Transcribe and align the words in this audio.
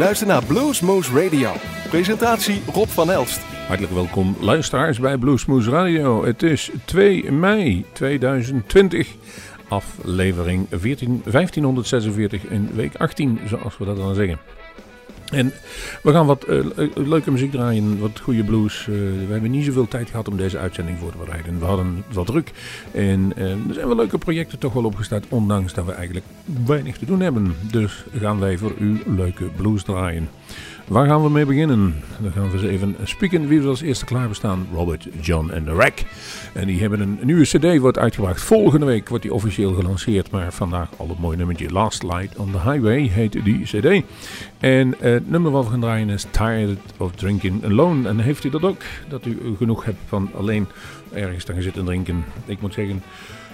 luistert 0.00 0.28
naar 0.28 0.44
Bluesmoose 0.44 1.22
Radio. 1.22 1.52
Presentatie 1.88 2.62
Rob 2.72 2.88
van 2.88 3.10
Elst. 3.10 3.38
Hartelijk 3.66 3.94
welkom 3.94 4.36
luisteraars 4.40 5.00
bij 5.00 5.16
Bluesmoose 5.16 5.70
Radio. 5.70 6.24
Het 6.24 6.42
is 6.42 6.70
2 6.84 7.32
mei 7.32 7.84
2020, 7.92 9.14
aflevering 9.68 10.66
14, 10.70 11.22
1546 11.24 12.44
in 12.44 12.70
week 12.74 12.96
18, 12.96 13.40
zoals 13.46 13.78
we 13.78 13.84
dat 13.84 13.96
dan 13.96 14.14
zeggen. 14.14 14.38
En 15.30 15.52
we 16.02 16.12
gaan 16.12 16.26
wat 16.26 16.48
uh, 16.48 16.64
leuke 16.94 17.30
muziek 17.30 17.50
draaien, 17.50 17.98
wat 17.98 18.20
goede 18.20 18.44
blues. 18.44 18.80
Uh, 18.80 18.96
we 19.26 19.32
hebben 19.32 19.50
niet 19.50 19.64
zoveel 19.64 19.88
tijd 19.88 20.10
gehad 20.10 20.28
om 20.28 20.36
deze 20.36 20.58
uitzending 20.58 20.98
voor 20.98 21.10
te 21.10 21.16
bereiden. 21.16 21.58
We 21.58 21.64
hadden 21.64 22.04
wat 22.12 22.26
druk. 22.26 22.50
En 22.92 23.32
uh, 23.36 23.50
er 23.50 23.74
zijn 23.74 23.86
wel 23.86 23.96
leuke 23.96 24.18
projecten 24.18 24.58
toch 24.58 24.72
wel 24.72 24.84
opgestart, 24.84 25.24
ondanks 25.28 25.74
dat 25.74 25.84
we 25.84 25.92
eigenlijk 25.92 26.26
weinig 26.66 26.98
te 26.98 27.04
doen 27.04 27.20
hebben. 27.20 27.54
Dus 27.70 28.04
gaan 28.18 28.40
wij 28.40 28.58
voor 28.58 28.72
u 28.78 29.02
leuke 29.06 29.44
blues 29.44 29.82
draaien. 29.82 30.28
Waar 30.90 31.06
gaan 31.06 31.22
we 31.22 31.30
mee 31.30 31.46
beginnen? 31.46 31.94
Dan 32.20 32.32
gaan 32.32 32.50
we 32.50 32.52
eens 32.52 32.66
even 32.66 32.96
spieken 33.02 33.48
wie 33.48 33.60
we 33.60 33.68
als 33.68 33.80
eerste 33.80 34.04
klaar 34.04 34.28
bestaan. 34.28 34.66
Robert, 34.72 35.08
John 35.20 35.50
en 35.50 35.64
The 35.64 35.72
Rack. 35.72 36.02
En 36.52 36.66
die 36.66 36.80
hebben 36.80 37.00
een 37.00 37.18
nieuwe 37.22 37.44
cd 37.44 37.78
wordt 37.78 37.98
uitgebracht. 37.98 38.42
Volgende 38.42 38.86
week 38.86 39.08
wordt 39.08 39.22
die 39.22 39.34
officieel 39.34 39.72
gelanceerd. 39.74 40.30
Maar 40.30 40.52
vandaag 40.52 40.88
al 40.96 41.08
het 41.08 41.18
mooie 41.18 41.36
nummertje 41.36 41.72
Last 41.72 42.02
Light 42.02 42.36
on 42.36 42.50
the 42.50 42.70
Highway 42.70 43.00
heet 43.00 43.44
die 43.44 43.62
cd. 43.62 44.04
En 44.58 44.94
het 44.98 45.30
nummer 45.30 45.50
wat 45.50 45.64
we 45.64 45.70
gaan 45.70 45.80
draaien 45.80 46.08
is 46.08 46.26
Tired 46.30 46.78
of 46.96 47.12
Drinking 47.12 47.64
Alone. 47.64 48.08
En 48.08 48.18
heeft 48.18 48.44
u 48.44 48.50
dat 48.50 48.62
ook? 48.62 48.82
Dat 49.08 49.26
u 49.26 49.38
genoeg 49.58 49.84
hebt 49.84 50.00
van 50.06 50.30
alleen 50.34 50.66
ergens 51.12 51.44
te 51.44 51.52
gaan 51.52 51.62
zitten 51.62 51.84
drinken. 51.84 52.24
Ik 52.44 52.60
moet 52.60 52.74
zeggen, 52.74 53.02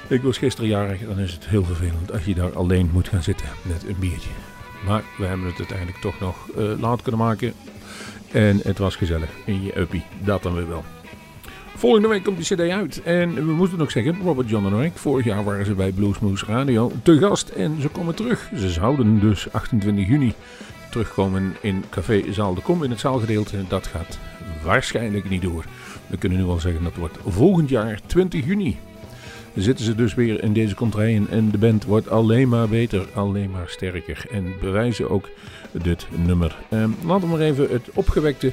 ik 0.09 0.23
was 0.23 0.39
gisteren 0.39 0.71
jarig. 0.71 1.01
Dan 1.07 1.19
is 1.19 1.33
het 1.33 1.49
heel 1.49 1.65
vervelend 1.65 2.13
als 2.13 2.25
je 2.25 2.35
daar 2.35 2.53
alleen 2.53 2.91
moet 2.93 3.09
gaan 3.09 3.23
zitten 3.23 3.47
met 3.63 3.85
een 3.89 3.97
biertje. 3.99 4.31
Maar 4.85 5.03
we 5.19 5.25
hebben 5.25 5.47
het 5.47 5.59
uiteindelijk 5.59 5.99
toch 5.99 6.21
nog 6.21 6.49
uh, 6.59 6.81
laat 6.81 7.03
kunnen 7.03 7.21
maken. 7.21 7.53
En 8.33 8.61
het 8.63 8.79
was 8.79 8.97
gezellig 8.97 9.31
in 9.45 9.63
je 9.63 9.79
uppie. 9.79 10.05
Dat 10.25 10.43
dan 10.43 10.55
weer 10.55 10.69
wel. 10.69 10.85
Volgende 11.77 12.09
week 12.09 12.25
komt 12.25 12.37
die 12.37 12.57
cd 12.57 12.71
uit. 12.71 13.03
En 13.03 13.35
we 13.35 13.53
moeten 13.53 13.81
ook 13.81 13.91
zeggen, 13.91 14.19
Robert 14.23 14.49
John 14.49 14.75
en 14.75 14.83
ik, 14.83 14.97
vorig 14.97 15.25
jaar 15.25 15.45
waren 15.45 15.67
ze 15.67 15.75
bij 15.75 15.93
Bluesmoose 15.93 16.47
Radio 16.47 16.93
te 17.03 17.19
gast. 17.19 17.49
En 17.49 17.81
ze 17.81 17.89
komen 17.89 18.15
terug. 18.15 18.51
Ze 18.57 18.71
zouden 18.71 19.21
dus 19.21 19.53
28 19.53 20.07
juni 20.07 20.35
terugkomen 20.91 21.57
in 21.61 21.85
Café 21.91 22.33
Zaal 22.33 22.55
de 22.55 22.61
Kom 22.61 22.83
in 22.85 22.91
het 22.91 23.01
zaalgedeelte. 23.01 23.57
Dat 23.69 23.87
gaat 23.87 24.19
waarschijnlijk 24.65 25.29
niet 25.29 25.43
door. 25.43 25.65
We 26.07 26.17
kunnen 26.17 26.39
nu 26.39 26.45
al 26.45 26.61
zeggen 26.61 26.83
dat 26.83 26.95
wordt 26.95 27.19
volgend 27.27 27.69
jaar 27.69 28.01
20 28.07 28.47
juni 28.47 28.79
zitten 29.57 29.85
ze 29.85 29.95
dus 29.95 30.15
weer 30.15 30.43
in 30.43 30.53
deze 30.53 30.75
contraien. 30.75 31.27
En 31.31 31.51
de 31.51 31.59
band 31.59 31.85
wordt 31.85 32.11
alleen 32.11 32.49
maar 32.49 32.69
beter, 32.69 33.07
alleen 33.15 33.51
maar 33.51 33.69
sterker. 33.69 34.25
En 34.31 34.55
bewijzen 34.61 35.11
ook 35.11 35.29
dit 35.73 36.07
nummer. 36.27 36.57
Um, 36.71 36.97
laten 37.05 37.29
we 37.29 37.37
maar 37.37 37.47
even 37.47 37.71
het 37.71 37.89
opgewekte 37.95 38.53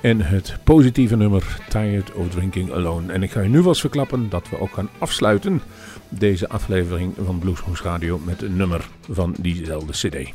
en 0.00 0.20
het 0.20 0.56
positieve 0.64 1.16
nummer 1.16 1.58
Tired 1.68 2.12
of 2.12 2.28
Drinking 2.28 2.72
Alone. 2.72 3.12
En 3.12 3.22
ik 3.22 3.30
ga 3.30 3.40
je 3.40 3.48
nu 3.48 3.62
vast 3.62 3.80
verklappen 3.80 4.28
dat 4.28 4.48
we 4.48 4.60
ook 4.60 4.72
gaan 4.72 4.88
afsluiten 4.98 5.62
deze 6.08 6.48
aflevering 6.48 7.14
van 7.24 7.38
Bluesmoose 7.38 7.82
Radio 7.82 8.20
met 8.24 8.42
een 8.42 8.56
nummer 8.56 8.88
van 9.10 9.34
diezelfde 9.40 9.92
cd. 9.92 10.32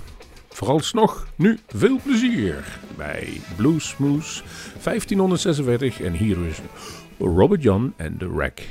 Vooralsnog 0.50 1.28
nu 1.36 1.60
veel 1.68 2.00
plezier 2.04 2.80
bij 2.98 3.28
Bluesmoose 3.56 4.44
1546 4.84 6.02
en 6.02 6.14
hier 6.14 6.38
is 6.46 6.60
Robert 7.20 7.64
John 7.64 7.94
en 7.98 8.18
The 8.18 8.36
Wreck. 8.36 8.62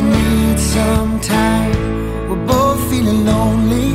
Need 0.00 0.58
some 0.58 1.20
time? 1.20 2.28
We're 2.28 2.46
both 2.46 2.90
feeling 2.90 3.24
lonely. 3.24 3.88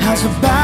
How's 0.00 0.24
about 0.24 0.55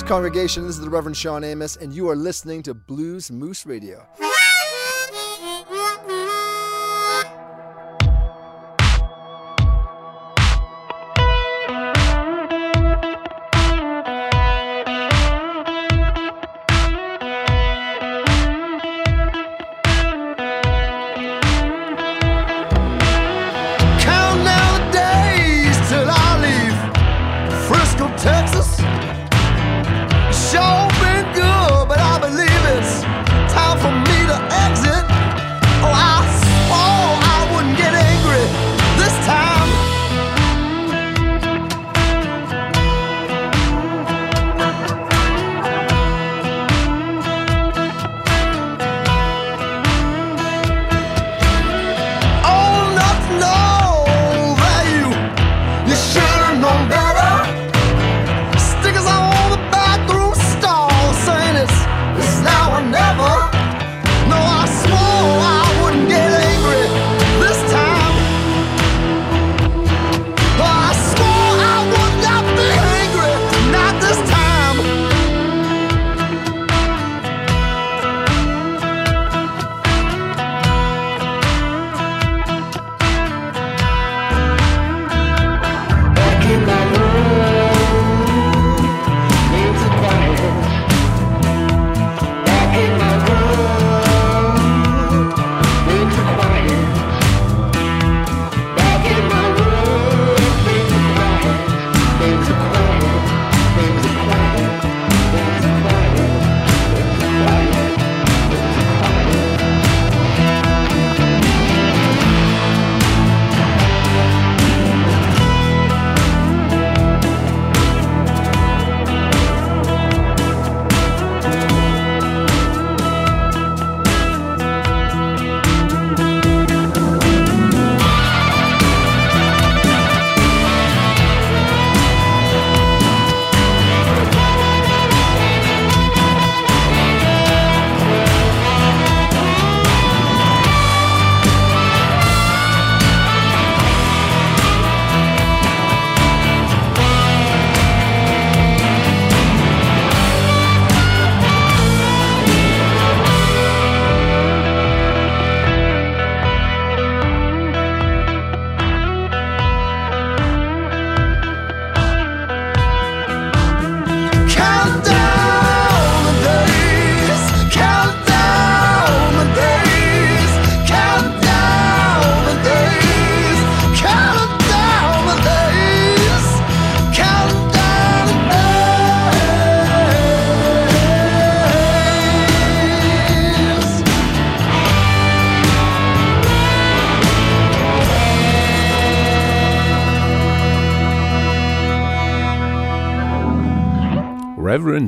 Blues 0.00 0.08
congregation. 0.08 0.66
This 0.66 0.76
is 0.76 0.80
the 0.80 0.88
Reverend 0.88 1.16
Sean 1.16 1.44
Amos, 1.44 1.76
and 1.76 1.92
you 1.92 2.08
are 2.08 2.16
listening 2.16 2.62
to 2.62 2.74
Blues 2.74 3.30
Moose 3.30 3.66
Radio. 3.66 4.06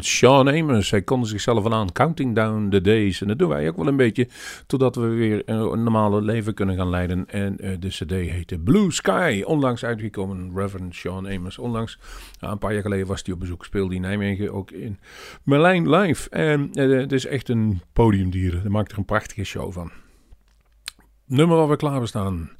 Sean 0.04 0.48
Amos. 0.48 0.90
Hij 0.90 1.02
konde 1.02 1.26
zichzelf 1.26 1.70
aan 1.70 1.92
Counting 1.92 2.34
Down 2.34 2.68
the 2.68 2.80
Days. 2.80 3.20
En 3.20 3.28
dat 3.28 3.38
doen 3.38 3.48
wij 3.48 3.68
ook 3.68 3.76
wel 3.76 3.86
een 3.86 3.96
beetje, 3.96 4.28
totdat 4.66 4.96
we 4.96 5.06
weer 5.06 5.42
een 5.44 5.82
normale 5.82 6.22
leven 6.22 6.54
kunnen 6.54 6.76
gaan 6.76 6.90
leiden. 6.90 7.28
En 7.28 7.56
uh, 7.60 7.76
de 7.78 7.88
cd 7.88 8.10
heette 8.10 8.58
Blue 8.58 8.90
Sky. 8.90 9.42
Onlangs 9.46 9.84
uitgekomen, 9.84 10.50
Reverend 10.54 10.94
Sean 10.94 11.28
Amos. 11.28 11.58
Onlangs, 11.58 11.98
een 12.40 12.58
paar 12.58 12.72
jaar 12.72 12.82
geleden 12.82 13.06
was 13.06 13.22
hij 13.24 13.34
op 13.34 13.40
bezoek. 13.40 13.64
Speelde 13.64 13.94
in 13.94 14.00
Nijmegen 14.00 14.52
ook 14.52 14.70
in 14.70 14.98
Merlijn 15.42 15.90
Live. 15.90 16.30
En 16.30 16.70
uh, 16.74 17.00
het 17.00 17.12
is 17.12 17.26
echt 17.26 17.48
een 17.48 17.80
podiumdier. 17.92 18.60
Hij 18.60 18.70
maakt 18.70 18.92
er 18.92 18.98
een 18.98 19.04
prachtige 19.04 19.44
show 19.44 19.72
van. 19.72 19.90
Nummer 21.26 21.56
waar 21.56 21.68
we 21.68 21.76
klaar 21.76 22.06
staan. 22.06 22.50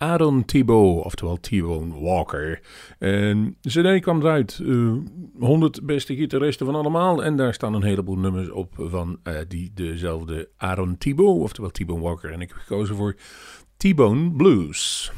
Aaron 0.00 0.44
Thibault, 0.44 1.04
oftewel 1.04 1.40
T-Bone 1.40 2.00
Walker. 2.00 2.60
En 2.98 3.56
CD 3.60 4.00
kwam 4.00 4.20
eruit, 4.20 4.58
uh, 4.62 4.90
eh, 4.90 4.98
100 5.38 5.82
beste 5.82 6.14
gitaristen 6.16 6.66
van 6.66 6.74
allemaal. 6.74 7.24
En 7.24 7.36
daar 7.36 7.54
staan 7.54 7.74
een 7.74 7.82
heleboel 7.82 8.18
nummers 8.18 8.50
op 8.50 8.72
van 8.76 9.18
uh, 9.24 9.38
die 9.48 9.70
dezelfde 9.74 10.48
Aaron 10.56 10.98
Thibault, 10.98 11.42
oftewel 11.42 11.70
T-Bone 11.70 12.00
Walker. 12.00 12.32
En 12.32 12.40
ik 12.40 12.48
heb 12.48 12.58
gekozen 12.58 12.96
voor 12.96 13.16
T-Bone 13.76 14.30
Blues. 14.30 15.12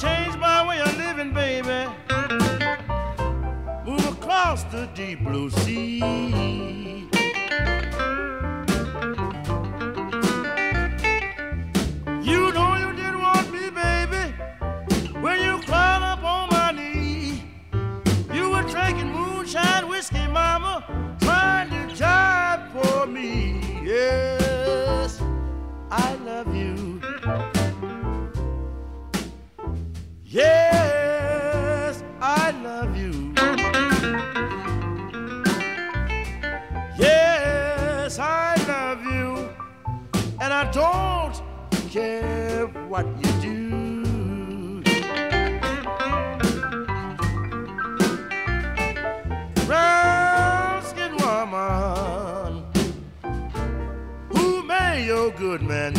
change 0.00 0.36
my 0.38 0.66
way 0.66 0.80
of 0.80 0.96
living, 0.96 1.32
baby. 1.32 1.88
Move 3.86 4.06
across 4.06 4.64
the 4.64 4.88
deep 4.94 5.22
blue 5.22 5.50
sea. 5.50 7.13
care 41.94 42.66
what 42.88 43.06
you 43.22 43.30
do. 43.40 44.82
Brown 49.66 50.82
woman, 51.22 52.64
who 54.28 54.64
made 54.64 55.04
your 55.06 55.30
good 55.30 55.62
man 55.62 55.94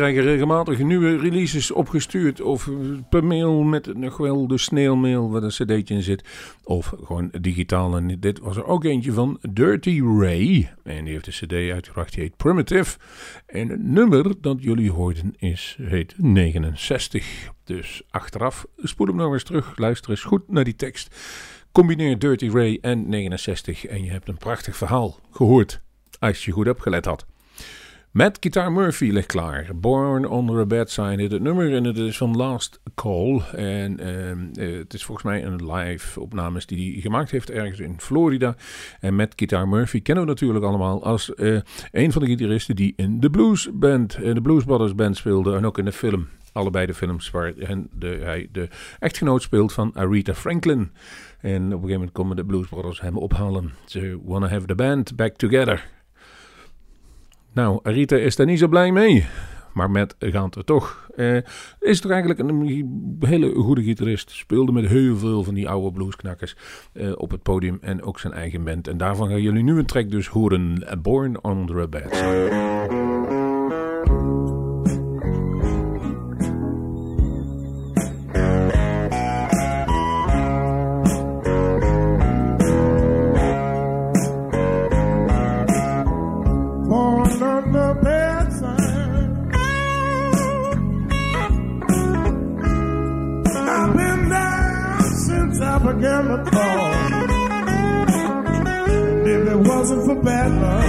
krijgen 0.00 0.22
regelmatig 0.22 0.78
nieuwe 0.78 1.16
releases 1.16 1.70
opgestuurd. 1.70 2.40
Of 2.40 2.70
per 3.08 3.24
mail 3.24 3.62
met 3.62 3.96
nog 3.96 4.16
wel 4.16 4.46
de 4.46 4.58
sneeuwmail 4.58 5.30
waar 5.30 5.42
een 5.42 5.48
cd'tje 5.48 5.94
in 5.94 6.02
zit. 6.02 6.24
Of 6.64 6.94
gewoon 7.04 7.30
digitaal. 7.40 7.96
En 7.96 8.20
dit 8.20 8.38
was 8.38 8.56
er 8.56 8.64
ook 8.64 8.84
eentje 8.84 9.12
van 9.12 9.38
Dirty 9.50 10.00
Ray. 10.00 10.72
En 10.84 11.04
die 11.04 11.12
heeft 11.12 11.26
een 11.26 11.32
cd 11.32 11.72
uitgebracht 11.72 12.14
die 12.14 12.22
heet 12.22 12.36
Primitive. 12.36 12.98
En 13.46 13.68
het 13.68 13.82
nummer 13.82 14.40
dat 14.40 14.62
jullie 14.62 14.90
hoorden 14.90 15.34
is, 15.38 15.76
heet 15.82 16.14
69. 16.16 17.50
Dus 17.64 18.02
achteraf 18.10 18.66
spoel 18.76 19.06
hem 19.06 19.16
nog 19.16 19.32
eens 19.32 19.44
terug. 19.44 19.78
Luister 19.78 20.10
eens 20.10 20.22
goed 20.22 20.48
naar 20.48 20.64
die 20.64 20.76
tekst. 20.76 21.16
Combineer 21.72 22.18
Dirty 22.18 22.48
Ray 22.48 22.78
en 22.80 23.08
69 23.08 23.86
en 23.86 24.04
je 24.04 24.10
hebt 24.10 24.28
een 24.28 24.38
prachtig 24.38 24.76
verhaal 24.76 25.18
gehoord. 25.30 25.80
Als 26.18 26.44
je 26.44 26.52
goed 26.52 26.68
opgelet 26.68 27.04
had. 27.04 27.29
Met 28.10 28.36
Guitar 28.40 28.72
Murphy 28.72 29.10
ligt 29.10 29.26
klaar. 29.26 29.70
Born 29.74 30.32
Under 30.32 30.58
a 30.58 30.66
Bad 30.66 30.90
Sign 30.90 31.18
het 31.18 31.42
nummer 31.42 31.74
en 31.74 31.84
het 31.84 31.96
is 31.96 32.16
van 32.16 32.36
Last 32.36 32.80
Call. 32.94 33.40
En 33.54 34.00
uh, 34.60 34.78
het 34.78 34.94
is 34.94 35.04
volgens 35.04 35.26
mij 35.26 35.44
een 35.44 35.72
live 35.72 36.20
opnames 36.20 36.66
die 36.66 36.92
hij 36.92 37.00
gemaakt 37.00 37.30
heeft 37.30 37.50
ergens 37.50 37.78
in 37.78 38.00
Florida. 38.00 38.56
En 39.00 39.16
met 39.16 39.32
Guitar 39.36 39.68
Murphy 39.68 40.02
kennen 40.02 40.24
we 40.24 40.30
natuurlijk 40.30 40.64
allemaal 40.64 41.04
als 41.04 41.32
uh, 41.36 41.60
een 41.92 42.12
van 42.12 42.22
de 42.22 42.28
gitaristen 42.28 42.76
die 42.76 42.92
in 42.96 43.20
de 43.20 43.30
Blues 43.30 43.68
Band, 43.72 44.18
in 44.22 44.34
de 44.34 44.42
Blues 44.42 44.64
Brothers 44.64 44.94
Band 44.94 45.16
speelde 45.16 45.56
en 45.56 45.66
ook 45.66 45.78
in 45.78 45.84
de 45.84 45.92
film. 45.92 46.28
Allebei 46.52 46.86
de 46.86 46.94
films 46.94 47.30
waar 47.30 47.54
de, 47.54 48.18
hij 48.22 48.48
de 48.52 48.68
echtgenoot 48.98 49.42
speelt 49.42 49.72
van 49.72 49.90
Aretha 49.94 50.34
Franklin. 50.34 50.90
En 51.40 51.56
op 51.56 51.62
een 51.62 51.70
gegeven 51.70 51.92
moment 51.92 52.12
komen 52.12 52.36
de 52.36 52.44
Blues 52.44 52.68
Brothers 52.68 53.00
hem 53.00 53.18
ophalen. 53.18 53.72
Ze 53.86 54.18
wanna 54.24 54.48
have 54.48 54.66
the 54.66 54.74
band 54.74 55.16
back 55.16 55.36
together. 55.36 55.99
Nou, 57.52 57.80
Arita 57.82 58.16
is 58.16 58.36
daar 58.36 58.46
niet 58.46 58.58
zo 58.58 58.68
blij 58.68 58.92
mee. 58.92 59.26
Maar 59.72 59.90
met 59.90 60.14
het 60.18 60.66
toch. 60.66 61.08
Eh, 61.16 61.36
is 61.80 62.00
toch 62.00 62.10
eigenlijk 62.10 62.40
een 62.40 63.16
hele 63.20 63.54
goede 63.54 63.82
gitarist. 63.82 64.30
Speelde 64.30 64.72
met 64.72 64.86
heel 64.86 65.16
veel 65.16 65.44
van 65.44 65.54
die 65.54 65.68
oude 65.68 65.92
bluesknakkers 65.92 66.56
eh, 66.92 67.12
op 67.16 67.30
het 67.30 67.42
podium. 67.42 67.78
En 67.80 68.02
ook 68.02 68.18
zijn 68.18 68.32
eigen 68.32 68.64
band. 68.64 68.88
En 68.88 68.96
daarvan 68.96 69.28
gaan 69.28 69.42
jullie 69.42 69.62
nu 69.62 69.78
een 69.78 69.86
track 69.86 70.10
dus 70.10 70.28
horen. 70.28 70.86
Born 71.02 71.38
Under 71.42 71.80
a 71.80 71.86
Bad 71.86 73.19
bad 100.22 100.50
luck, 100.62 100.84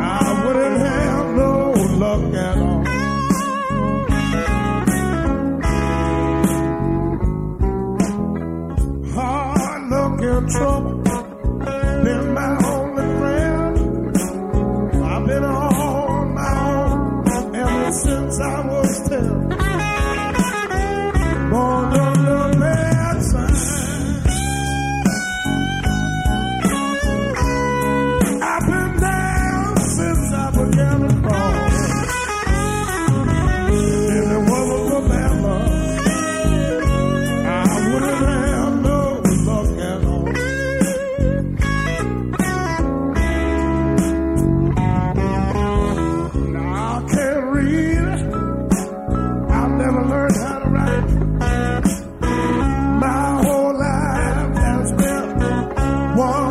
I 0.00 0.44
wouldn't 0.44 0.78
have 0.80 1.26
no 1.36 1.72
luck 2.02 2.34
at 2.34 2.56
all. 2.58 2.84
Hard 9.14 9.82
luck 9.90 10.20
and 10.22 10.50
trouble 10.50 10.93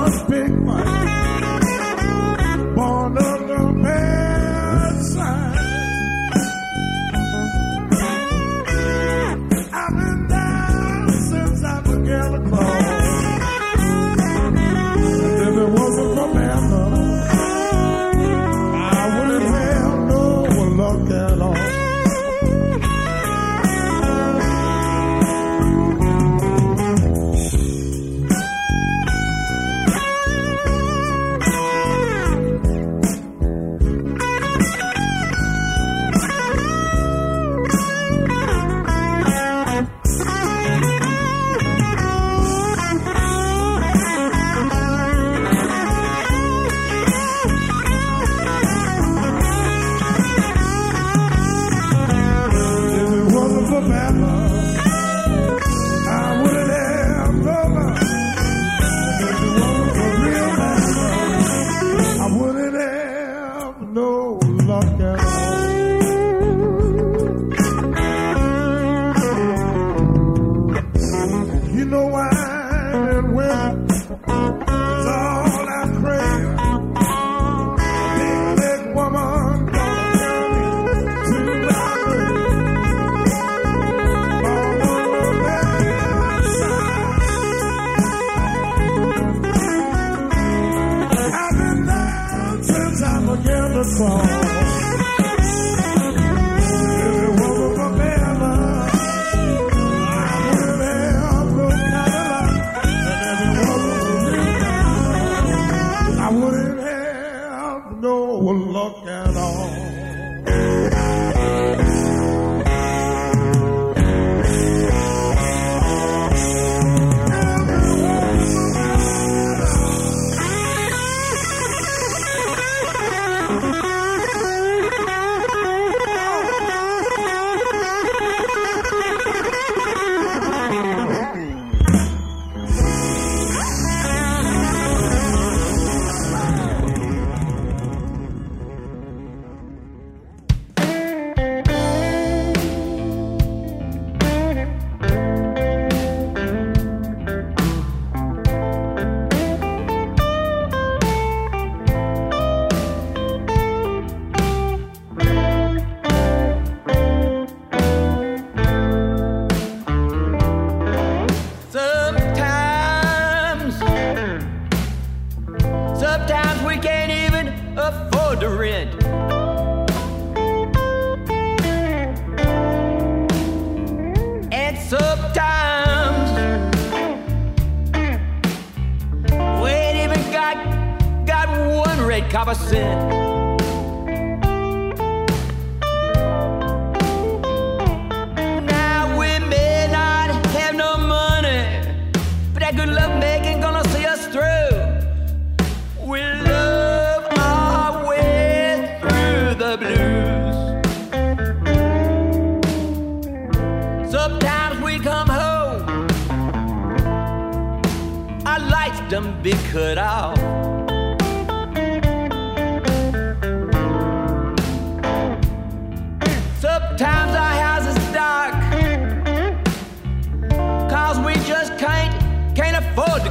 prospect. 0.04 0.63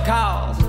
calls. 0.04 0.61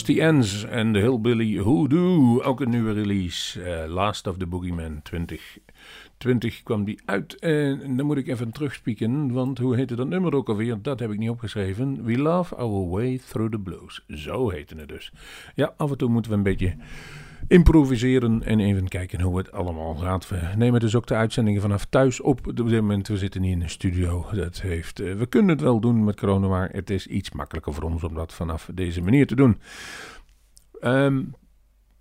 Rusty 0.00 0.20
Ends 0.20 0.64
en 0.64 0.92
de 0.92 0.98
Hillbilly 0.98 1.58
Hoodoo, 1.58 2.42
ook 2.42 2.60
een 2.60 2.70
nieuwe 2.70 2.92
release. 2.92 3.62
eh, 3.62 3.88
Last 3.88 4.26
of 4.26 4.36
the 4.36 4.46
Boogeyman 4.46 5.02
2020 5.02 6.62
kwam 6.62 6.84
die 6.84 7.00
uit. 7.04 7.38
En 7.38 7.96
dan 7.96 8.06
moet 8.06 8.16
ik 8.16 8.28
even 8.28 8.50
terugspieken, 8.50 9.32
want 9.32 9.58
hoe 9.58 9.76
heette 9.76 9.94
dat 9.94 10.08
nummer 10.08 10.34
ook 10.34 10.48
alweer? 10.48 10.78
Dat 10.82 11.00
heb 11.00 11.10
ik 11.10 11.18
niet 11.18 11.30
opgeschreven. 11.30 12.04
We 12.04 12.18
Love 12.18 12.54
Our 12.56 12.88
Way 12.88 13.20
Through 13.28 13.52
the 13.52 13.58
Blues. 13.58 14.04
Zo 14.08 14.50
heette 14.50 14.74
het 14.76 14.88
dus. 14.88 15.12
Ja, 15.54 15.74
af 15.76 15.90
en 15.90 15.98
toe 15.98 16.08
moeten 16.08 16.30
we 16.30 16.36
een 16.36 16.42
beetje 16.42 16.74
improviseren 17.50 18.42
en 18.42 18.60
even 18.60 18.88
kijken 18.88 19.20
hoe 19.20 19.38
het 19.38 19.52
allemaal 19.52 19.94
gaat. 19.94 20.28
We 20.28 20.40
nemen 20.56 20.80
dus 20.80 20.94
ook 20.94 21.06
de 21.06 21.14
uitzendingen 21.14 21.60
vanaf 21.60 21.84
thuis 21.84 22.20
op. 22.20 22.46
Op 22.46 22.56
dit 22.56 22.66
moment, 22.66 23.08
we 23.08 23.16
zitten 23.16 23.40
niet 23.40 23.52
in 23.52 23.62
een 23.62 23.70
studio. 23.70 24.26
Dat 24.32 24.60
heeft, 24.60 25.00
eh, 25.00 25.14
we 25.14 25.26
kunnen 25.26 25.50
het 25.50 25.60
wel 25.60 25.80
doen 25.80 26.04
met 26.04 26.16
corona, 26.16 26.48
maar 26.48 26.68
het 26.72 26.90
is 26.90 27.06
iets 27.06 27.30
makkelijker 27.30 27.74
voor 27.74 27.82
ons 27.82 28.04
om 28.04 28.14
dat 28.14 28.32
vanaf 28.32 28.68
deze 28.74 29.02
manier 29.02 29.26
te 29.26 29.34
doen. 29.34 29.60
Ehm, 30.80 31.22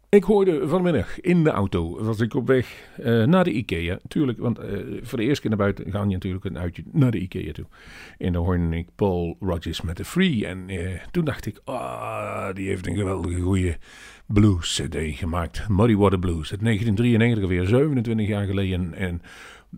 ik 0.09 0.23
hoorde 0.23 0.67
vanmiddag 0.67 1.19
in 1.19 1.43
de 1.43 1.49
auto, 1.49 2.03
was 2.03 2.19
ik 2.19 2.33
op 2.33 2.47
weg 2.47 2.89
eh, 2.97 3.23
naar 3.23 3.43
de 3.43 3.51
IKEA. 3.51 3.99
Tuurlijk, 4.07 4.39
want 4.39 4.59
eh, 4.59 4.77
voor 5.01 5.17
de 5.17 5.23
eerste 5.23 5.41
keer 5.41 5.49
naar 5.49 5.59
buiten 5.59 5.91
gaan 5.91 6.07
je 6.07 6.13
natuurlijk 6.13 6.45
een 6.45 6.57
uitje 6.57 6.83
naar 6.91 7.11
de 7.11 7.19
IKEA 7.19 7.51
toe. 7.51 7.65
En 8.17 8.33
dan 8.33 8.45
hoorde 8.45 8.77
ik 8.77 8.87
Paul 8.95 9.37
Rogers 9.39 9.81
met 9.81 9.97
de 9.97 10.05
Free. 10.05 10.45
En 10.47 10.69
eh, 10.69 10.99
toen 11.11 11.25
dacht 11.25 11.45
ik, 11.45 11.61
ah, 11.63 12.53
die 12.53 12.67
heeft 12.67 12.87
een 12.87 12.95
geweldige 12.95 13.39
goede 13.39 13.77
blues 14.25 14.81
CD 14.81 15.17
gemaakt. 15.17 15.69
Muddy 15.69 15.95
Water 15.95 16.19
Blues, 16.19 16.51
uit 16.51 16.61
1993 16.61 17.47
weer, 17.47 17.65
27 17.65 18.27
jaar 18.27 18.45
geleden. 18.45 18.93
En 18.93 19.21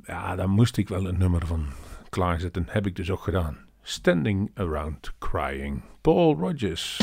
ja, 0.03 0.35
daar 0.35 0.49
moest 0.49 0.77
ik 0.77 0.89
wel 0.89 1.07
een 1.07 1.17
nummer 1.17 1.47
van 1.47 1.65
klaarzetten. 2.09 2.65
Heb 2.67 2.87
ik 2.87 2.95
dus 2.95 3.11
ook 3.11 3.21
gedaan. 3.21 3.57
Standing 3.81 4.51
Around 4.53 5.13
Crying. 5.19 5.81
Paul 6.01 6.35
Rogers. 6.39 6.99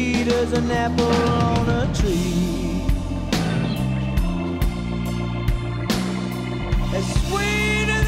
sweet 0.00 0.28
as 0.28 0.52
an 0.52 0.70
apple 0.70 1.04
on 1.04 1.68
a 1.68 1.94
tree. 1.94 2.82
As 6.96 7.06
sweet 7.28 7.88
as 7.98 7.99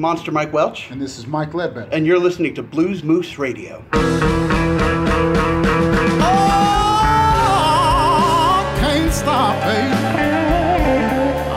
Monster 0.00 0.32
Mike 0.32 0.52
Welch. 0.54 0.90
And 0.90 1.00
this 1.00 1.18
is 1.18 1.26
Mike 1.26 1.52
Ledbetter. 1.52 1.90
And 1.92 2.06
you're 2.06 2.18
listening 2.18 2.54
to 2.54 2.62
Blues 2.62 3.04
Moose 3.04 3.38
Radio. 3.38 3.84
Oh, 8.32 8.76
can't 8.80 9.12
stop. 9.12 9.56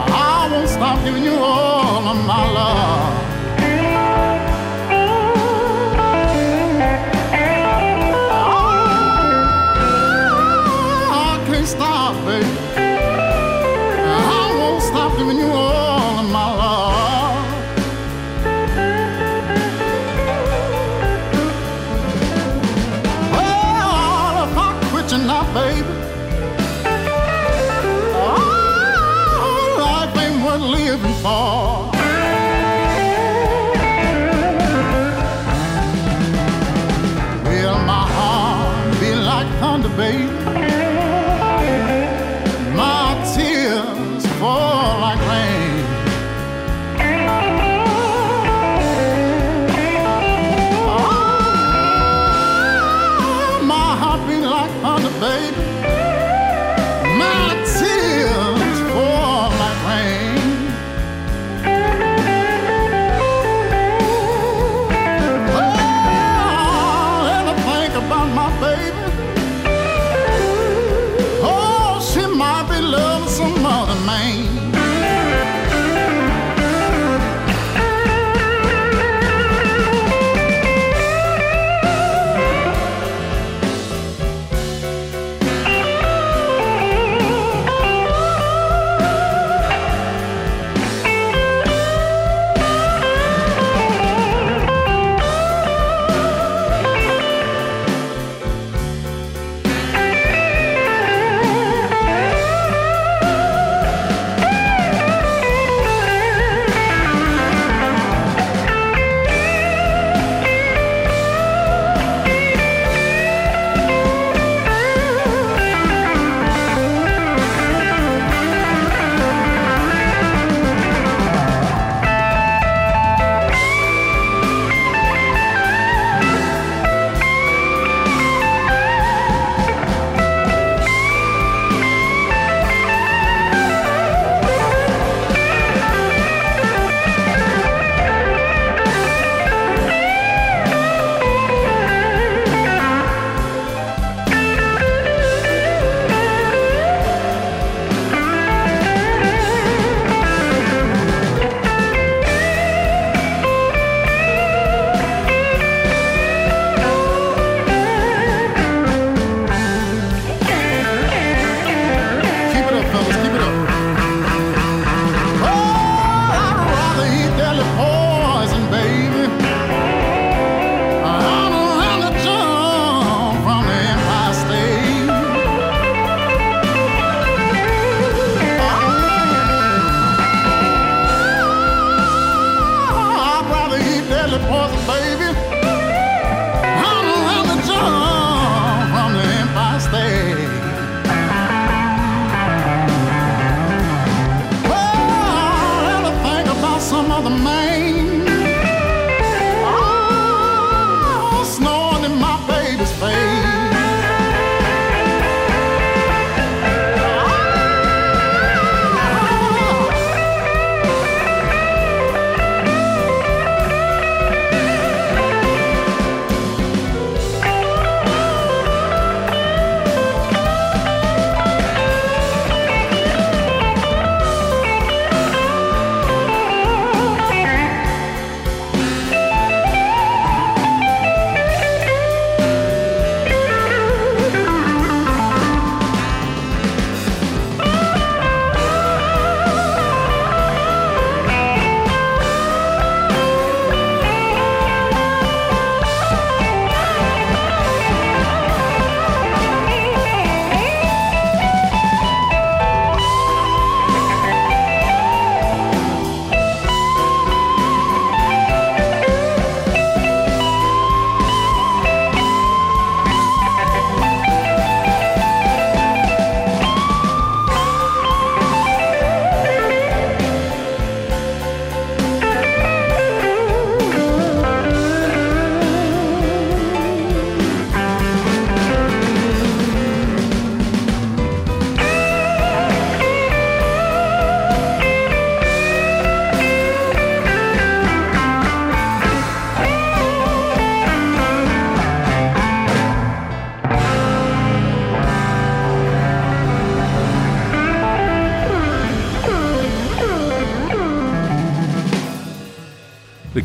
I 0.09 0.49
won't 0.51 0.67
stop 0.67 1.01
giving 1.05 1.23
you 1.23 1.35
all 1.35 2.05
of 2.09 2.25
my 2.27 2.51
love. 2.51 2.92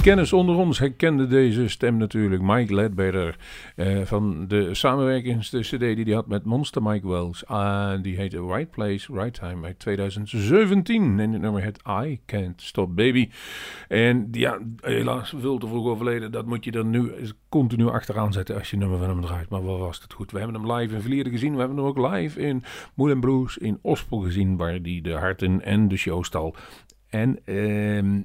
Kennis 0.08 0.32
onder 0.32 0.56
ons 0.56 0.78
herkende 0.78 1.26
deze 1.26 1.68
stem 1.68 1.96
natuurlijk. 1.96 2.42
Mike 2.42 2.74
Ledbetter 2.74 3.36
eh, 3.76 4.00
van 4.04 4.46
de 4.46 4.74
samenwerkings, 4.74 5.50
CD 5.50 5.78
die 5.80 6.04
hij 6.04 6.14
had 6.14 6.26
met 6.26 6.44
Monster 6.44 6.82
Mike 6.82 7.08
Wells. 7.08 7.44
Uh, 7.50 7.92
die 8.02 8.16
heette 8.16 8.46
Right 8.46 8.70
Place, 8.70 9.12
Right 9.12 9.34
Time 9.34 9.66
uit 9.66 9.78
2017. 9.78 11.20
En 11.20 11.32
het 11.32 11.40
nummer 11.40 11.64
het 11.64 11.80
I 12.04 12.20
Can't 12.26 12.62
Stop 12.62 12.96
Baby. 12.96 13.28
En 13.88 14.28
ja, 14.32 14.58
helaas 14.80 15.34
veel 15.38 15.58
te 15.58 15.66
vroeg 15.66 15.86
overleden. 15.86 16.32
Dat 16.32 16.46
moet 16.46 16.64
je 16.64 16.70
er 16.70 16.84
nu 16.84 17.12
continu 17.48 17.88
achteraan 17.88 18.32
zetten 18.32 18.56
als 18.56 18.70
je 18.70 18.76
nummer 18.76 18.98
van 18.98 19.08
hem 19.08 19.20
draait. 19.20 19.48
Maar 19.48 19.64
wat 19.64 19.78
was 19.78 20.00
het 20.02 20.12
goed. 20.12 20.30
We 20.30 20.38
hebben 20.38 20.60
hem 20.60 20.72
live 20.72 20.94
in 20.94 21.00
Vlieren 21.00 21.32
gezien. 21.32 21.52
We 21.52 21.58
hebben 21.58 21.76
hem 21.76 21.86
ook 21.86 22.12
live 22.12 22.40
in 22.40 22.64
Moulin 22.94 23.20
Blues 23.20 23.58
in 23.58 23.78
Ospel 23.82 24.18
gezien. 24.18 24.56
Waar 24.56 24.78
hij 24.82 25.00
de 25.02 25.12
harten 25.12 25.64
en 25.64 25.88
de 25.88 25.96
show 25.96 26.24
stal. 26.24 26.54
En 27.08 27.38
ehm, 27.44 28.20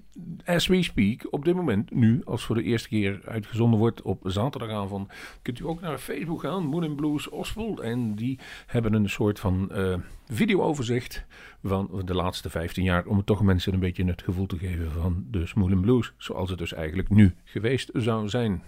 as 0.45 0.67
we 0.67 0.83
speak, 0.83 1.27
op 1.29 1.45
dit 1.45 1.55
moment, 1.55 1.91
nu, 1.91 2.21
als 2.25 2.43
voor 2.43 2.55
de 2.55 2.63
eerste 2.63 2.87
keer 2.87 3.21
uitgezonden 3.25 3.79
wordt 3.79 4.01
op 4.01 4.19
zaterdagavond, 4.23 5.11
kunt 5.41 5.59
u 5.59 5.65
ook 5.65 5.81
naar 5.81 5.97
Facebook 5.97 6.41
gaan, 6.41 6.65
Moon 6.65 6.95
Blues 6.95 7.29
Ospel. 7.29 7.83
En 7.83 8.15
die 8.15 8.39
hebben 8.65 8.93
een 8.93 9.09
soort 9.09 9.39
van 9.39 9.69
uh, 9.71 9.95
videooverzicht 10.29 11.25
van 11.63 12.01
de 12.05 12.13
laatste 12.13 12.49
15 12.49 12.83
jaar, 12.83 13.05
om 13.05 13.23
toch 13.23 13.41
mensen 13.41 13.73
een 13.73 13.79
beetje 13.79 14.05
het 14.05 14.21
gevoel 14.21 14.45
te 14.45 14.57
geven 14.57 14.91
van 14.91 15.25
de 15.31 15.45
Smooth 15.45 15.81
Blues, 15.81 16.13
zoals 16.17 16.49
het 16.49 16.59
dus 16.59 16.73
eigenlijk 16.73 17.09
nu 17.09 17.35
geweest 17.43 17.89
zou 17.93 18.29
zijn, 18.29 18.63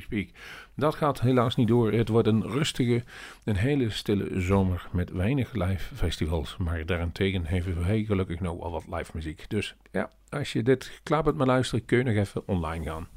speak. 0.00 0.28
Dat 0.76 0.94
gaat 0.94 1.20
helaas 1.20 1.56
niet 1.56 1.68
door. 1.68 1.92
Het 1.92 2.08
wordt 2.08 2.28
een 2.28 2.42
rustige, 2.42 3.02
een 3.44 3.56
hele 3.56 3.90
stille 3.90 4.40
zomer 4.40 4.88
met 4.92 5.10
weinig 5.10 5.52
live 5.52 5.94
festivals, 5.94 6.56
maar 6.56 6.86
daarentegen 6.86 7.46
hebben 7.46 7.82
wij 7.86 8.04
gelukkig 8.04 8.40
nog 8.40 8.58
wel 8.58 8.70
wat 8.70 8.84
live 8.90 9.10
muziek. 9.14 9.44
Dus 9.48 9.74
ja, 9.92 10.10
als 10.28 10.52
je 10.52 10.62
dit 10.62 11.00
klaar 11.02 11.22
bent 11.22 11.36
met 11.36 11.46
luisteren, 11.46 11.84
kun 11.84 11.98
je 11.98 12.04
nog 12.04 12.14
even 12.14 12.42
online 12.46 12.84
gaan. 12.84 13.08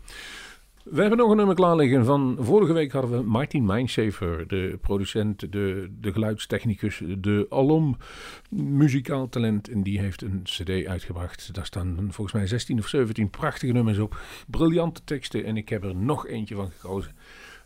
We 0.91 0.99
hebben 1.01 1.17
nog 1.17 1.29
een 1.29 1.37
nummer 1.37 1.55
klaar 1.55 1.75
liggen 1.75 2.05
van 2.05 2.37
vorige 2.39 2.73
week 2.73 2.91
hadden 2.91 3.11
we 3.11 3.29
Martin 3.29 3.65
Mindshaver, 3.65 4.47
de 4.47 4.77
producent, 4.81 5.51
de, 5.51 5.87
de 5.99 6.11
geluidstechnicus, 6.11 7.01
de 7.17 7.45
alom 7.49 7.97
muzikaal 8.49 9.29
talent. 9.29 9.69
En 9.69 9.83
die 9.83 9.99
heeft 9.99 10.21
een 10.21 10.41
cd 10.43 10.85
uitgebracht. 10.85 11.53
Daar 11.53 11.65
staan 11.65 11.95
volgens 11.97 12.31
mij 12.31 12.47
16 12.47 12.79
of 12.79 12.87
17 12.87 13.29
prachtige 13.29 13.73
nummers 13.73 13.97
op, 13.97 14.19
briljante 14.47 15.03
teksten. 15.03 15.45
En 15.45 15.57
ik 15.57 15.69
heb 15.69 15.83
er 15.83 15.95
nog 15.95 16.27
eentje 16.27 16.55
van 16.55 16.71
gekozen 16.71 17.15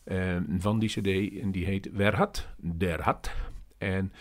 uh, 0.06 0.38
van 0.58 0.80
die 0.80 0.90
cd 0.90 1.42
en 1.42 1.52
die 1.52 1.66
heet 1.66 1.90
Wer 1.94 2.16
hat, 2.16 2.48
der 2.58 3.04
hat. 3.04 3.32
En 3.78 4.12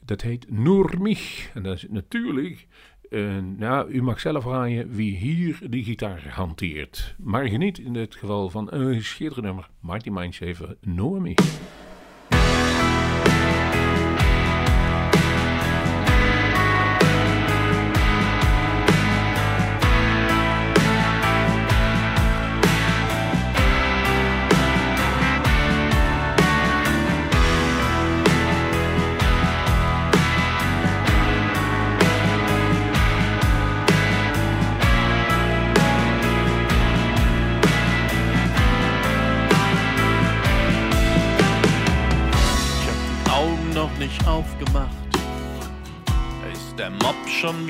dat 0.00 0.20
heet 0.20 0.50
Nur 0.50 1.00
mich. 1.00 1.50
En 1.54 1.62
dat 1.62 1.74
is 1.74 1.86
natuurlijk 1.88 2.66
uh, 3.10 3.38
nou, 3.56 3.90
u 3.90 4.02
mag 4.02 4.20
zelf 4.20 4.44
raaien 4.44 4.90
wie 4.90 5.16
hier 5.16 5.58
de 5.70 5.84
gitaar 5.84 6.28
hanteert. 6.28 7.14
Maar 7.18 7.46
geniet 7.46 7.78
in 7.78 7.92
dit 7.92 8.14
geval 8.14 8.50
van 8.50 8.72
een 8.72 9.02
schitterend 9.02 9.46
nummer. 9.46 9.68
Mindshaver, 10.10 10.76
Know 10.80 11.20
Me. 11.20 11.34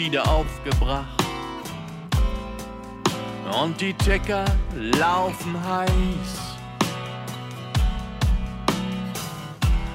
Wieder 0.06 0.28
aufgebracht. 0.28 1.24
Und 3.60 3.80
die 3.80 3.92
Ticker 3.94 4.44
laufen 4.74 5.56
heiß. 5.66 6.56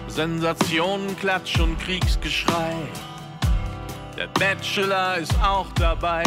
Sensationen, 0.07 1.17
Klatsch 1.17 1.59
und 1.59 1.79
Kriegsgeschrei. 1.79 2.73
Der 4.17 4.27
Bachelor 4.27 5.15
ist 5.17 5.33
auch 5.41 5.71
dabei. 5.75 6.23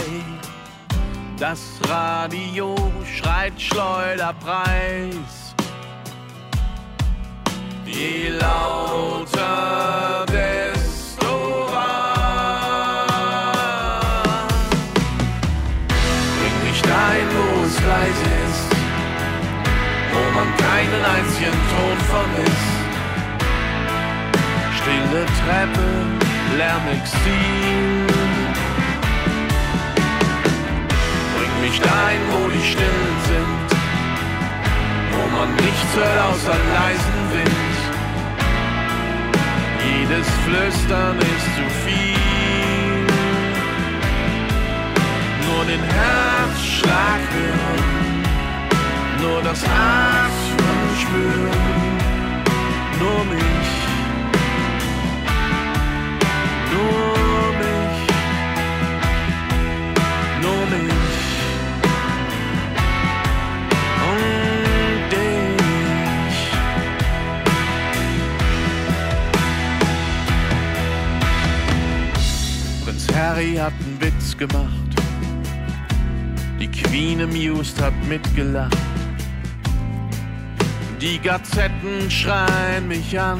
Das 1.38 1.60
Radio 1.86 2.74
schreit 3.04 3.60
Schleuderpreis. 3.60 5.54
Je 7.84 8.30
lauter 8.30 10.24
der 10.32 10.53
keinen 20.94 21.04
einzigen 21.04 21.58
Ton 21.70 21.98
vermisst. 22.10 22.74
Stille 24.76 25.24
Treppe, 25.40 25.88
Lärmexil. 26.56 28.06
Bring 31.36 31.54
mich 31.62 31.80
dahin, 31.80 32.20
wo 32.30 32.48
die 32.48 32.64
Stillen 32.70 33.18
sind, 33.28 33.68
wo 35.12 35.36
man 35.36 35.54
nichts 35.56 35.96
hört 35.96 36.20
außer 36.30 36.58
leisen 36.74 37.20
Wind. 37.32 37.78
Jedes 39.84 40.28
Flüstern 40.44 41.18
ist 41.18 41.48
zu 41.56 41.64
viel. 41.84 43.06
Nur 45.46 45.64
den 45.64 45.82
Herzschlag 45.82 47.20
hören 47.32 47.94
nur 49.24 49.42
das 49.42 49.62
Atmen 49.64 50.23
spüren, 50.96 51.50
nur 52.98 53.24
mich, 53.24 53.70
nur 56.72 57.52
mich, 57.62 57.98
nur 60.42 60.62
mich 60.72 61.04
und 64.10 65.10
dich. 65.12 65.64
Prinz 72.84 73.04
Harry 73.14 73.54
hat 73.56 73.72
einen 73.84 74.00
Witz 74.00 74.36
gemacht. 74.36 74.70
Die 76.60 76.70
Queen 76.70 77.22
amused 77.22 77.80
hat 77.80 77.94
mitgelacht. 78.08 78.93
Die 81.04 81.18
Gazetten 81.18 82.10
schreien 82.10 82.88
mich 82.88 83.20
an. 83.20 83.38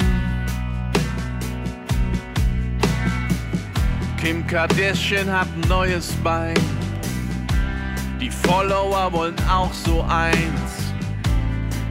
Kim 4.21 4.47
Kardashian 4.47 5.33
hat 5.33 5.49
ein 5.57 5.67
neues 5.67 6.13
Bein. 6.23 6.61
Die 8.21 8.31
Follower 8.31 9.11
wollen 9.11 9.37
auch 9.51 9.73
so 9.73 10.05
eins. 10.07 10.93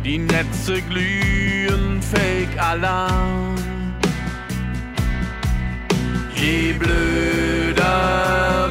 Die 0.05 0.19
Netze 0.19 0.79
glühen, 0.79 1.99
Fake-Alarm. 2.03 3.55
Je 6.35 6.73
blöder, 6.73 8.62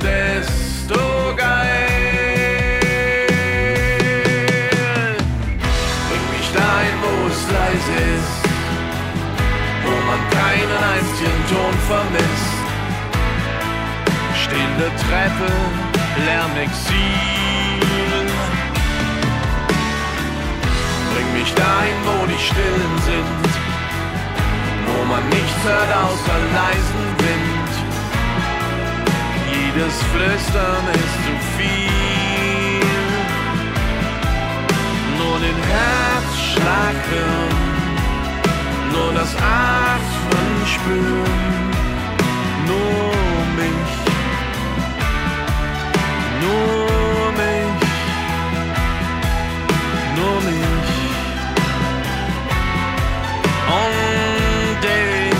keinen 10.72 10.84
einzigen 10.94 11.46
Ton 11.48 11.74
vermisst. 11.88 12.54
Stehende 14.44 14.90
Treppe, 14.96 15.52
Lärmexil. 16.24 16.96
Bring 21.14 21.32
mich 21.40 21.54
dahin, 21.54 21.98
wo 22.04 22.26
die 22.26 22.38
Stillen 22.38 22.94
sind, 23.04 23.52
wo 24.86 25.04
man 25.04 25.28
nichts 25.28 25.64
hört 25.64 25.92
außer 26.04 26.38
leisen 26.54 27.04
Wind. 27.18 27.72
Jedes 29.52 29.96
Flüstern 30.12 30.84
ist 30.94 31.16
zu 31.24 31.34
viel, 31.56 32.80
nur 35.18 35.38
den 35.38 35.58
Herzschlag 35.72 36.96
hören 37.10 37.62
nur 38.92 39.12
das 39.14 39.34
Atmen 39.36 40.11
anspüren, 40.40 41.70
nur 42.66 43.14
mich, 43.58 43.92
nur 46.42 47.32
mich, 47.40 47.82
nur 50.16 50.38
mich. 50.40 50.92
Und 53.68 54.84
ich. 54.84 55.32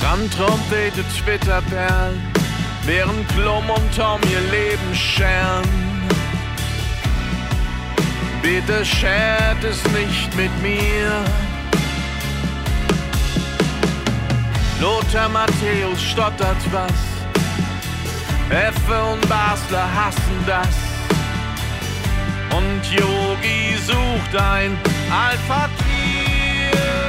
Dran 0.00 0.22
trompetet 0.30 1.06
Twitterperlen, 1.16 2.18
während 2.84 3.28
Klum 3.30 3.70
und 3.70 3.94
Tom 3.96 4.20
ihr 4.30 4.40
Leben 4.50 4.94
scheren 4.94 5.87
Bitte 8.50 8.82
schert 8.82 9.62
es 9.62 9.84
nicht 9.92 10.34
mit 10.34 10.50
mir. 10.62 11.10
Lothar 14.80 15.28
Matthäus 15.28 16.02
stottert 16.02 16.56
was, 16.72 16.98
Effe 18.48 19.04
und 19.12 19.28
Basler 19.28 19.86
hassen 19.94 20.38
das. 20.46 20.76
Und 22.56 22.82
Yogi 22.90 23.76
sucht 23.86 24.42
ein 24.42 24.78
Alpha-Tier. 25.12 27.07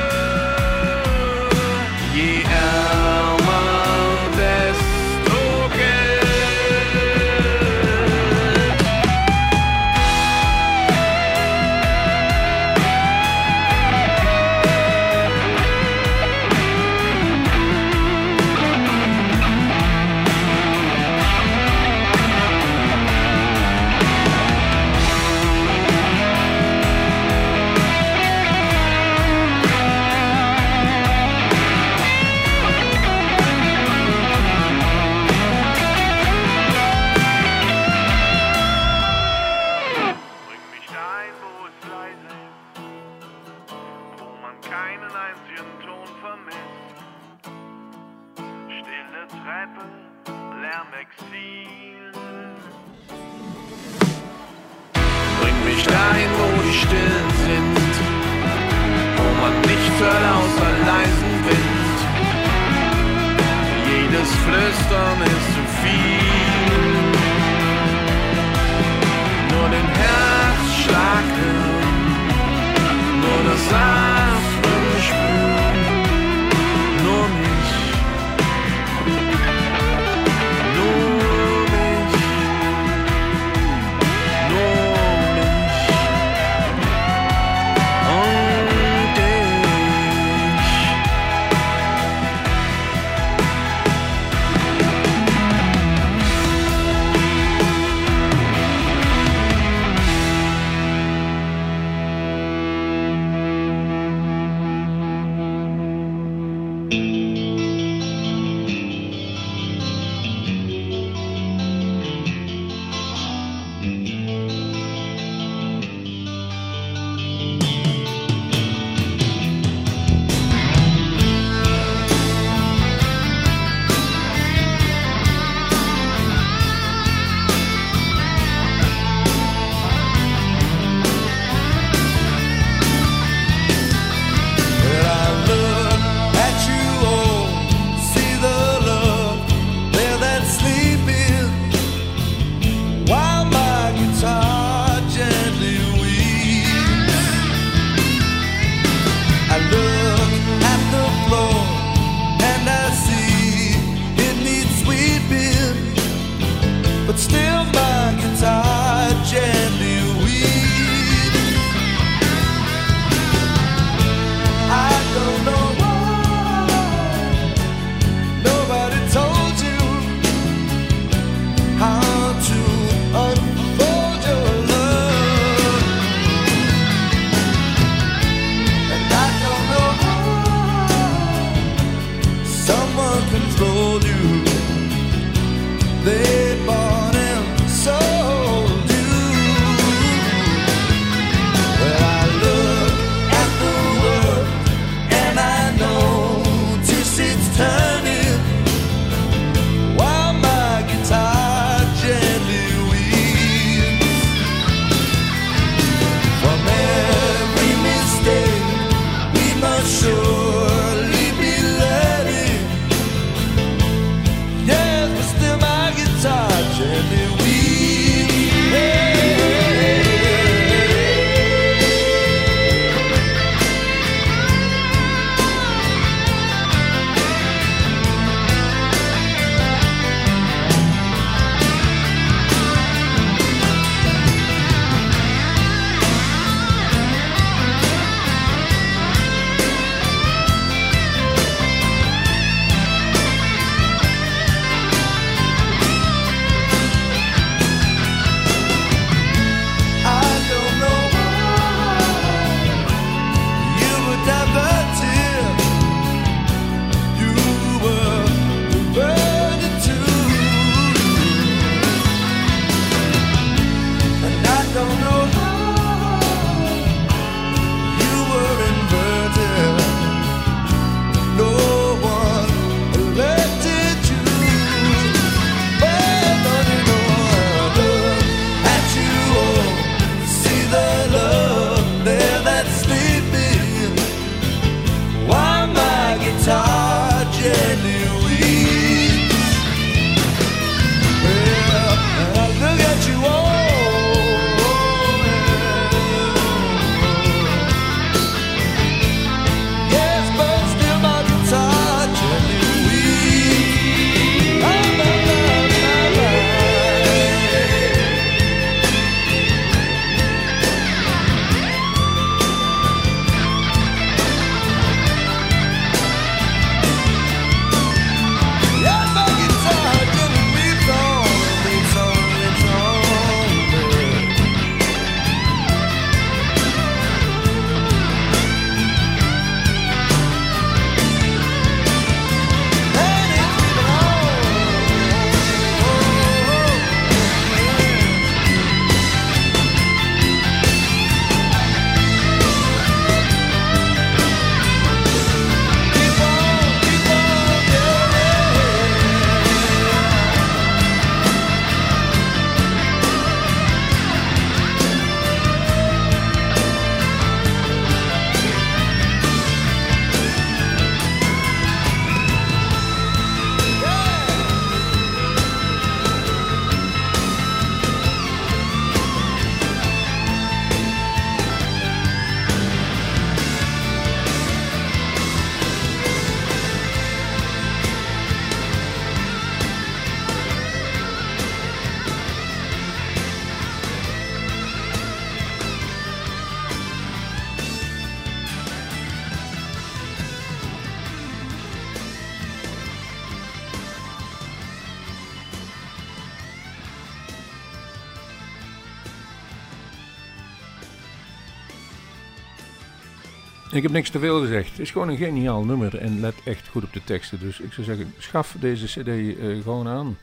Ik 403.80 403.86
heb 403.86 403.94
niks 403.94 404.10
te 404.10 404.20
veel 404.20 404.40
gezegd. 404.40 404.70
Het 404.70 404.80
is 404.80 404.92
gewoon 404.92 405.10
een 405.10 405.18
geniaal 405.18 405.66
nummer 405.66 405.98
en 405.98 406.20
let 406.20 406.36
echt 406.46 406.68
goed 406.68 406.84
op 406.84 406.94
de 406.94 407.04
teksten. 407.04 407.40
Dus 407.40 407.60
ik 407.60 407.74
zou 407.74 407.86
zeggen, 407.88 408.14
schaf 408.18 408.56
deze 408.60 408.86
cd 408.86 409.08
eh, 409.08 409.62
gewoon 409.62 409.88
aan. 409.88 410.18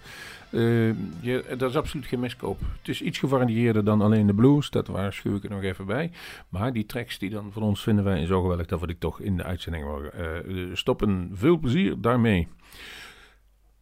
Uh, 0.50 0.94
je, 1.20 1.54
dat 1.58 1.70
is 1.70 1.76
absoluut 1.76 2.06
geen 2.06 2.20
miskoop. 2.20 2.60
Het 2.78 2.88
is 2.88 3.02
iets 3.02 3.18
gevarieerder 3.18 3.84
dan 3.84 4.00
alleen 4.00 4.26
de 4.26 4.34
blues, 4.34 4.70
dat 4.70 4.86
waarschuw 4.86 5.36
ik 5.36 5.44
er 5.44 5.50
nog 5.50 5.62
even 5.62 5.86
bij. 5.86 6.10
Maar 6.48 6.72
die 6.72 6.86
tracks 6.86 7.18
die 7.18 7.30
dan 7.30 7.52
van 7.52 7.62
ons 7.62 7.82
vinden 7.82 8.04
wij 8.04 8.26
zo 8.26 8.42
geweldig 8.42 8.66
dat 8.66 8.80
we 8.80 8.86
die 8.86 8.98
toch 8.98 9.20
in 9.20 9.36
de 9.36 9.44
uitzending 9.44 9.84
uh, 10.46 10.74
stoppen. 10.74 11.30
Veel 11.32 11.58
plezier 11.58 12.00
daarmee. 12.00 12.48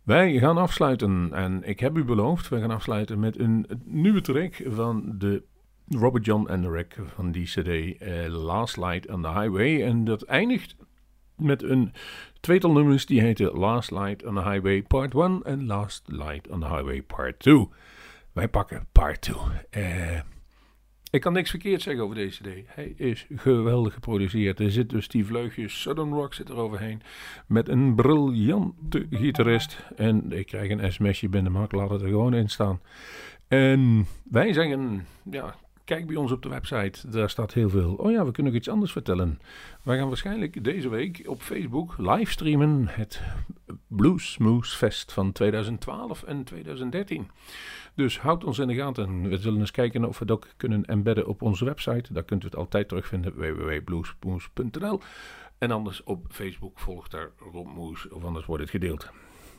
Wij 0.02 0.38
gaan 0.38 0.58
afsluiten 0.58 1.28
en 1.32 1.62
ik 1.64 1.80
heb 1.80 1.96
u 1.96 2.04
beloofd, 2.04 2.48
wij 2.48 2.60
gaan 2.60 2.70
afsluiten 2.70 3.20
met 3.20 3.38
een 3.38 3.66
nieuwe 3.84 4.20
track 4.20 4.62
van 4.66 5.14
de 5.18 5.42
Robert 5.88 6.24
John 6.24 6.48
en 6.48 6.70
Rick 6.70 6.96
van 7.14 7.32
die 7.32 7.46
CD 7.46 7.68
uh, 7.68 8.26
Last 8.26 8.76
Light 8.76 9.08
on 9.08 9.22
the 9.22 9.28
Highway. 9.28 9.84
En 9.84 10.04
dat 10.04 10.22
eindigt 10.22 10.76
met 11.36 11.62
een 11.62 11.92
tweetal 12.40 12.72
nummers 12.72 13.06
die 13.06 13.20
heten 13.20 13.52
Last 13.52 13.90
Light 13.90 14.24
on 14.24 14.34
the 14.34 14.42
Highway 14.42 14.82
Part 14.82 15.14
1 15.14 15.42
en 15.42 15.66
Last 15.66 16.02
Light 16.06 16.48
on 16.48 16.60
the 16.60 16.66
Highway 16.66 17.02
Part 17.02 17.38
2. 17.38 17.68
Wij 18.32 18.48
pakken 18.48 18.86
Part 18.92 19.20
2. 19.20 19.36
Uh, 19.70 20.20
ik 21.10 21.20
kan 21.20 21.32
niks 21.32 21.50
verkeerd 21.50 21.82
zeggen 21.82 22.04
over 22.04 22.16
deze 22.16 22.42
CD. 22.42 22.48
Hij 22.66 22.94
is 22.96 23.26
geweldig 23.34 23.94
geproduceerd. 23.94 24.60
Er 24.60 24.70
zit 24.70 24.90
dus 24.90 25.08
die 25.08 25.26
vleugjes 25.26 25.80
Southern 25.80 26.12
Rock 26.12 26.34
zit 26.34 26.48
er 26.48 26.56
overheen. 26.56 27.02
Met 27.46 27.68
een 27.68 27.94
briljante 27.94 29.06
gitarist. 29.10 29.78
En 29.96 30.32
ik 30.32 30.46
krijg 30.46 30.70
een 30.70 30.92
sms'je 30.92 31.28
binnen, 31.28 31.52
maar 31.52 31.64
ik 31.64 31.72
laat 31.72 31.90
het 31.90 32.02
er 32.02 32.08
gewoon 32.08 32.34
in 32.34 32.48
staan. 32.48 32.80
En 33.48 34.06
wij 34.24 34.52
zeggen, 34.52 35.06
ja, 35.30 35.54
kijk 35.84 36.06
bij 36.06 36.16
ons 36.16 36.32
op 36.32 36.42
de 36.42 36.48
website. 36.48 37.10
Daar 37.10 37.30
staat 37.30 37.52
heel 37.52 37.70
veel. 37.70 37.94
Oh 37.94 38.10
ja, 38.10 38.24
we 38.24 38.32
kunnen 38.32 38.52
nog 38.52 38.60
iets 38.60 38.70
anders 38.70 38.92
vertellen. 38.92 39.40
Wij 39.82 39.98
gaan 39.98 40.08
waarschijnlijk 40.08 40.64
deze 40.64 40.88
week 40.88 41.22
op 41.26 41.42
Facebook 41.42 41.94
livestreamen 41.98 42.86
het 42.88 43.22
Blues 43.86 44.32
Smooth 44.32 44.66
Fest 44.66 45.12
van 45.12 45.32
2012 45.32 46.22
en 46.22 46.44
2013. 46.44 47.30
Dus 47.94 48.20
houd 48.20 48.44
ons 48.44 48.58
in 48.58 48.68
de 48.68 48.74
gaten. 48.74 49.28
We 49.28 49.38
zullen 49.38 49.60
eens 49.60 49.70
kijken 49.70 50.04
of 50.04 50.18
we 50.18 50.24
dat 50.24 50.36
ook 50.36 50.48
kunnen 50.56 50.84
embedden 50.84 51.26
op 51.26 51.42
onze 51.42 51.64
website. 51.64 52.12
Daar 52.12 52.24
kunt 52.24 52.42
u 52.42 52.46
het 52.46 52.56
altijd 52.56 52.88
terugvinden, 52.88 53.34
www.bluesmoes.nl. 53.36 55.00
En 55.58 55.70
anders 55.70 56.02
op 56.02 56.26
Facebook 56.30 56.78
volgt 56.78 57.10
daar 57.10 57.30
Rob 57.52 57.66
Moes, 57.66 58.08
of 58.08 58.24
anders 58.24 58.46
wordt 58.46 58.62
het 58.62 58.70
gedeeld. 58.70 59.10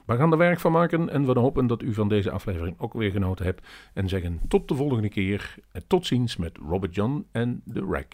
We 0.05 0.15
gaan 0.15 0.31
er 0.31 0.37
werk 0.37 0.59
van 0.59 0.71
maken 0.71 1.09
en 1.09 1.25
we 1.25 1.39
hopen 1.39 1.67
dat 1.67 1.81
u 1.81 1.93
van 1.93 2.09
deze 2.09 2.31
aflevering 2.31 2.75
ook 2.79 2.93
weer 2.93 3.11
genoten 3.11 3.45
hebt. 3.45 3.67
En 3.93 4.09
zeggen 4.09 4.41
tot 4.47 4.67
de 4.67 4.75
volgende 4.75 5.09
keer. 5.09 5.55
Tot 5.87 6.05
ziens 6.05 6.37
met 6.37 6.57
Robert 6.69 6.95
John 6.95 7.25
en 7.31 7.61
The 7.73 7.85
Rack. 7.89 8.13